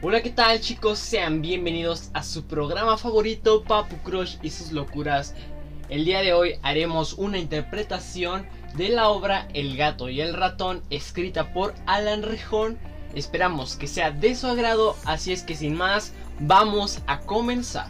[0.00, 1.00] Hola, ¿qué tal chicos?
[1.00, 5.34] Sean bienvenidos a su programa favorito, Papu Crush y sus locuras.
[5.88, 10.82] El día de hoy haremos una interpretación de la obra El gato y el ratón,
[10.90, 12.78] escrita por Alan Rejón.
[13.16, 17.88] Esperamos que sea de su agrado, así es que sin más, vamos a comenzar.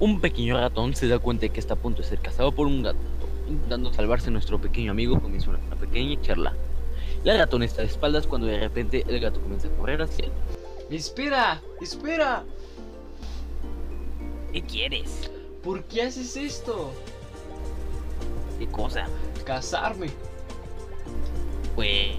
[0.00, 2.66] Un pequeño ratón se da cuenta de que está a punto de ser cazado por
[2.66, 2.98] un gato.
[3.50, 6.54] Intentando salvarse, nuestro pequeño amigo comienza una pequeña charla.
[7.24, 10.32] El ratón está de espaldas cuando de repente el gato comienza a correr hacia él.
[10.90, 12.44] Espera, espera.
[14.52, 15.30] ¿Qué quieres?
[15.62, 16.92] ¿Por qué haces esto?
[18.58, 19.06] ¿Qué cosa?
[19.44, 20.08] Casarme.
[21.76, 22.16] Pues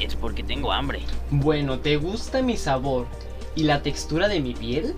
[0.00, 1.00] es porque tengo hambre.
[1.30, 3.06] Bueno, ¿te gusta mi sabor
[3.54, 4.94] y la textura de mi piel?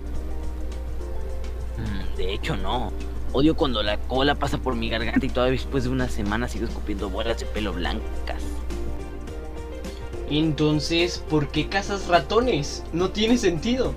[1.76, 2.92] Mm, de hecho no.
[3.32, 6.66] Odio cuando la cola pasa por mi garganta y todavía después de una semana sigo
[6.66, 8.42] escupiendo bolas de pelo blancas.
[10.30, 12.82] Entonces, ¿por qué cazas ratones?
[12.92, 13.94] No tiene sentido.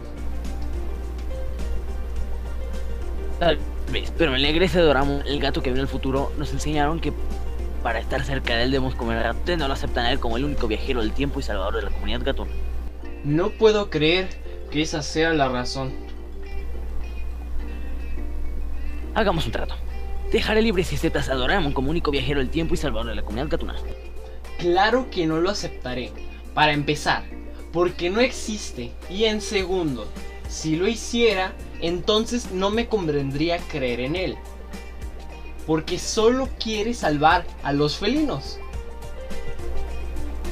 [3.40, 3.58] Tal
[3.92, 7.00] vez, pero en la iglesia de Doraemon, el gato que vino el futuro, nos enseñaron
[7.00, 7.14] que
[7.84, 10.44] para estar cerca de él debemos comer ratones, no lo aceptan a él como el
[10.44, 12.52] único viajero del tiempo y salvador de la comunidad gatona.
[13.24, 14.28] No puedo creer
[14.72, 15.94] que esa sea la razón.
[19.14, 19.76] Hagamos un trato.
[20.32, 23.22] Dejaré libre si aceptas a Doraemon como único viajero del tiempo y salvador de la
[23.22, 23.76] comunidad gatuna.
[24.58, 26.12] Claro que no lo aceptaré.
[26.54, 27.24] Para empezar,
[27.72, 28.92] porque no existe.
[29.10, 30.08] Y en segundo,
[30.50, 34.38] si lo hiciera, entonces no me convendría creer en él.
[35.66, 38.60] Porque solo quiere salvar a los felinos.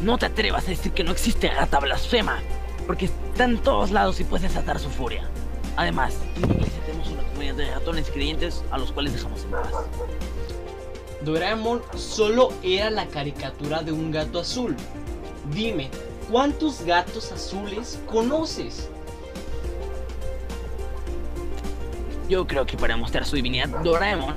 [0.01, 2.39] No te atrevas a decir que no existe rata blasfema,
[2.85, 5.27] porque está en todos lados y puedes desatar su furia.
[5.77, 6.15] Además,
[6.85, 9.69] tenemos una comunidad de ratones creyentes a los cuales dejamos en paz.
[11.21, 14.75] Doraemon solo era la caricatura de un gato azul.
[15.53, 15.89] Dime,
[16.29, 18.89] ¿cuántos gatos azules conoces?
[22.27, 24.35] Yo creo que para mostrar su divinidad, Doraemon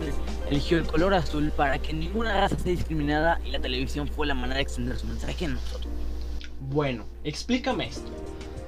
[0.51, 4.35] eligió el color azul para que ninguna raza sea discriminada y la televisión fue la
[4.35, 5.93] manera de extender su mensaje en nosotros.
[6.61, 8.11] Bueno, explícame esto.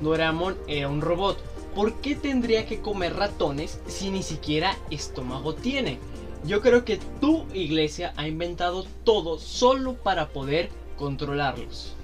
[0.00, 1.38] Doraemon era un robot.
[1.74, 5.98] ¿Por qué tendría que comer ratones si ni siquiera estómago tiene?
[6.44, 11.94] Yo creo que tu iglesia ha inventado todo solo para poder controlarlos.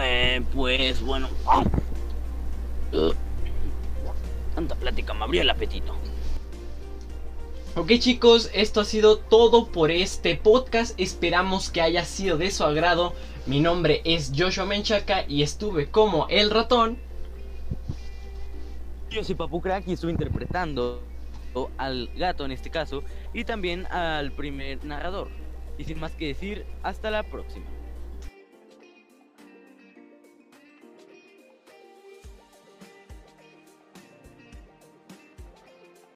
[0.00, 1.28] Eh, pues bueno.
[2.92, 3.12] Uh,
[4.54, 5.94] tanta plática me abrió el apetito.
[7.74, 10.98] Ok chicos, esto ha sido todo por este podcast.
[11.00, 13.14] Esperamos que haya sido de su agrado.
[13.46, 16.98] Mi nombre es Joshua Menchaca y estuve como el ratón.
[19.10, 21.02] Yo soy Papu Crack y estuve interpretando
[21.76, 25.28] al gato en este caso y también al primer narrador.
[25.78, 27.66] Y sin más que decir, hasta la próxima.